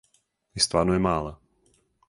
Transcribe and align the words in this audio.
И 0.59 0.63
стварно 0.65 0.97
је 0.97 1.03
мала. 1.09 1.37